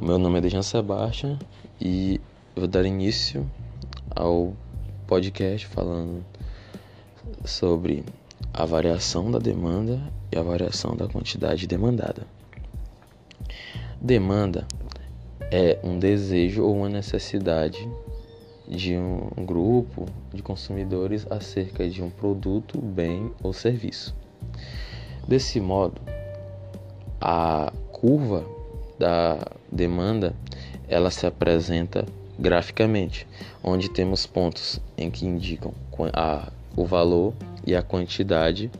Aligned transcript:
meu 0.00 0.16
nome 0.16 0.38
é 0.38 0.40
Dejan 0.40 0.62
Sebastian 0.62 1.36
e 1.80 2.20
eu 2.54 2.60
vou 2.60 2.68
dar 2.68 2.84
início 2.84 3.50
ao 4.14 4.54
podcast 5.08 5.66
falando 5.66 6.24
sobre 7.44 8.04
a 8.54 8.64
variação 8.64 9.28
da 9.28 9.40
demanda 9.40 10.00
e 10.30 10.38
a 10.38 10.42
variação 10.42 10.94
da 10.94 11.08
quantidade 11.08 11.66
demandada. 11.66 12.24
Demanda 14.00 14.68
é 15.50 15.80
um 15.82 15.98
desejo 15.98 16.62
ou 16.62 16.76
uma 16.76 16.88
necessidade 16.88 17.90
de 18.68 18.96
um 18.96 19.44
grupo 19.44 20.06
de 20.32 20.42
consumidores 20.42 21.26
acerca 21.28 21.88
de 21.88 22.04
um 22.04 22.08
produto, 22.08 22.80
bem 22.80 23.32
ou 23.42 23.52
serviço. 23.52 24.14
Desse 25.26 25.60
modo, 25.60 26.00
a 27.20 27.72
curva 27.90 28.57
da 28.98 29.38
demanda 29.70 30.34
ela 30.88 31.10
se 31.10 31.26
apresenta 31.26 32.04
graficamente, 32.38 33.26
onde 33.62 33.90
temos 33.90 34.26
pontos 34.26 34.80
em 34.96 35.10
que 35.10 35.26
indicam 35.26 35.72
a, 36.12 36.50
o 36.76 36.84
valor 36.84 37.34
e 37.66 37.74
a 37.74 37.82
quantidade 37.82 38.70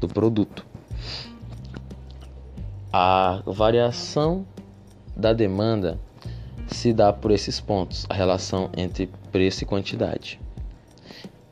do 0.00 0.08
produto. 0.08 0.66
A 2.92 3.42
variação 3.46 4.46
da 5.14 5.32
demanda 5.32 5.98
se 6.66 6.92
dá 6.92 7.12
por 7.12 7.30
esses 7.30 7.60
pontos, 7.60 8.06
a 8.08 8.14
relação 8.14 8.70
entre 8.76 9.08
preço 9.30 9.64
e 9.64 9.66
quantidade. 9.66 10.40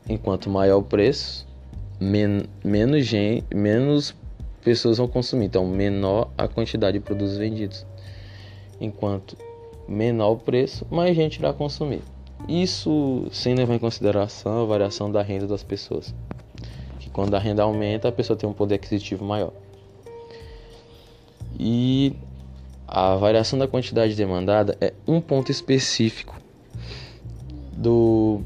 Enquanto 0.09 0.49
maior 0.49 0.77
o 0.77 0.83
preço, 0.83 1.47
men 1.99 2.45
menos, 2.63 3.11
menos 3.53 4.15
pessoas 4.67 4.97
vão 4.97 5.07
consumir, 5.07 5.45
então 5.45 5.65
menor 5.65 6.29
a 6.37 6.45
quantidade 6.45 6.99
de 6.99 7.05
produtos 7.05 7.37
vendidos. 7.37 7.85
Enquanto 8.81 9.37
menor 9.87 10.31
o 10.31 10.37
preço, 10.37 10.85
mais 10.91 11.15
gente 11.15 11.39
irá 11.39 11.53
consumir. 11.53 12.01
Isso 12.49 13.29
sem 13.31 13.55
levar 13.55 13.75
em 13.75 13.79
consideração 13.79 14.63
a 14.63 14.65
variação 14.65 15.09
da 15.09 15.21
renda 15.21 15.47
das 15.47 15.63
pessoas. 15.63 16.13
Que 16.99 17.09
quando 17.09 17.33
a 17.33 17.39
renda 17.39 17.63
aumenta, 17.63 18.09
a 18.09 18.11
pessoa 18.11 18.35
tem 18.35 18.49
um 18.49 18.51
poder 18.51 18.75
aquisitivo 18.75 19.23
maior. 19.23 19.53
E 21.57 22.13
a 22.85 23.15
variação 23.15 23.57
da 23.57 23.69
quantidade 23.69 24.15
demandada 24.15 24.77
é 24.81 24.93
um 25.07 25.21
ponto 25.21 25.49
específico 25.49 26.35
do, 27.71 28.41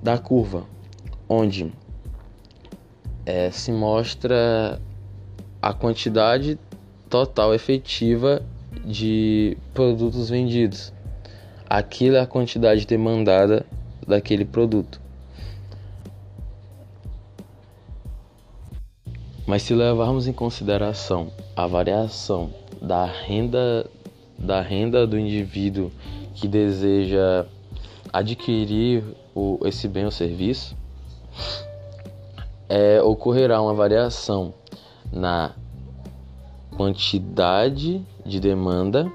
da 0.00 0.16
curva, 0.16 0.64
onde 1.28 1.72
é, 3.26 3.50
se 3.50 3.72
mostra 3.72 4.80
a 5.66 5.72
quantidade 5.72 6.56
total 7.10 7.52
efetiva 7.52 8.40
de 8.84 9.58
produtos 9.74 10.30
vendidos. 10.30 10.92
Aquilo 11.68 12.14
é 12.14 12.20
a 12.20 12.26
quantidade 12.26 12.86
demandada 12.86 13.66
daquele 14.06 14.44
produto. 14.44 15.00
Mas 19.44 19.62
se 19.62 19.74
levarmos 19.74 20.28
em 20.28 20.32
consideração 20.32 21.32
a 21.56 21.66
variação 21.66 22.54
da 22.80 23.04
renda 23.04 23.90
da 24.38 24.60
renda 24.60 25.04
do 25.04 25.18
indivíduo 25.18 25.90
que 26.36 26.46
deseja 26.46 27.44
adquirir 28.12 29.02
o, 29.34 29.58
esse 29.64 29.88
bem 29.88 30.04
ou 30.04 30.12
serviço, 30.12 30.76
é, 32.68 33.02
ocorrerá 33.02 33.60
uma 33.60 33.74
variação 33.74 34.54
na 35.16 35.52
quantidade 36.76 38.04
de 38.24 38.38
demanda, 38.38 39.10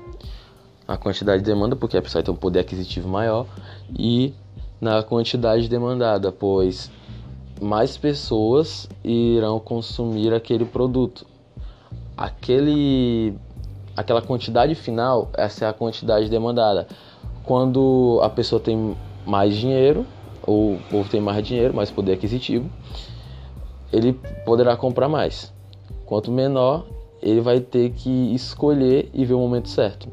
a 0.88 0.98
quantidade 0.98 1.44
de 1.44 1.46
demanda, 1.46 1.76
porque 1.76 1.96
a 1.96 2.02
pessoa 2.02 2.24
tem 2.24 2.34
um 2.34 2.38
poder 2.38 2.60
aquisitivo 2.60 3.08
maior, 3.08 3.46
e 3.98 4.34
na 4.80 5.04
quantidade 5.04 5.70
demandada, 5.70 6.32
pois 6.32 6.90
mais 7.62 7.96
pessoas 7.96 8.90
irão 9.04 9.60
consumir 9.60 10.34
aquele 10.34 10.66
produto. 10.66 11.28
Aquele, 12.18 13.36
aquela 13.96 14.22
quantidade 14.22 14.74
final, 14.74 15.30
essa 15.36 15.66
é 15.66 15.70
a 15.70 15.74
quantidade 15.74 16.30
demandada. 16.30 16.88
Quando 17.44 18.20
a 18.24 18.30
pessoa 18.30 18.60
tem 18.60 18.98
mais 19.26 19.56
dinheiro, 19.56 20.06
ou, 20.42 20.80
ou 20.92 21.06
tem 21.06 21.22
mais 21.22 21.46
dinheiro, 21.46 21.76
mais 21.76 21.92
poder 21.92 22.14
aquisitivo, 22.14 22.68
ele 23.94 24.14
poderá 24.44 24.76
comprar 24.76 25.08
mais. 25.08 25.54
Quanto 26.12 26.30
menor, 26.30 26.86
ele 27.24 27.40
vai 27.40 27.62
ter 27.62 27.94
que 27.94 28.36
escolher 28.36 29.10
e 29.14 29.24
ver 29.24 29.34
o 29.34 29.40
momento 29.40 29.70
certo. 29.70 30.10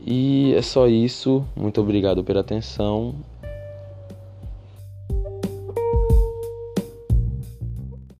E 0.00 0.54
é 0.54 0.62
só 0.62 0.88
isso. 0.88 1.44
Muito 1.54 1.82
obrigado 1.82 2.24
pela 2.24 2.40
atenção 2.40 3.14